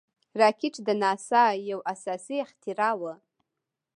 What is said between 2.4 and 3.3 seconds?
اختراع وه